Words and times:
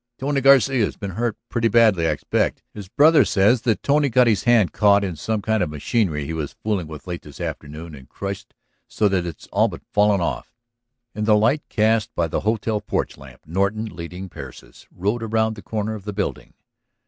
"Tony 0.17 0.41
Garcia 0.41 0.83
has 0.83 0.97
been 0.97 1.11
hurt; 1.11 1.37
pretty 1.47 1.67
badly, 1.67 2.07
I 2.07 2.09
expect. 2.09 2.63
His 2.73 2.87
brother 2.87 3.23
says 3.23 3.61
that 3.61 3.83
Tony 3.83 4.09
got 4.09 4.25
his 4.25 4.45
hand 4.45 4.71
caught 4.71 5.03
in 5.03 5.15
some 5.15 5.43
kind 5.43 5.61
of 5.61 5.69
machinery 5.69 6.25
he 6.25 6.33
was 6.33 6.53
fooling 6.53 6.87
with 6.87 7.05
late 7.05 7.21
this 7.21 7.39
afternoon 7.39 7.93
and 7.93 8.09
crushed 8.09 8.55
so 8.87 9.07
that 9.07 9.27
it's 9.27 9.45
all 9.53 9.67
but 9.67 9.83
torn 9.93 10.19
off." 10.19 10.55
Into 11.13 11.27
the 11.27 11.37
light 11.37 11.61
cast 11.69 12.09
by 12.15 12.25
the 12.27 12.39
hotel 12.39 12.81
porch 12.81 13.15
lamp 13.15 13.41
Norton, 13.45 13.85
leading 13.95 14.27
Persis, 14.27 14.87
rode 14.89 15.21
around 15.21 15.53
the 15.55 15.61
corner 15.61 15.93
of 15.93 16.05
the 16.05 16.13
building. 16.13 16.55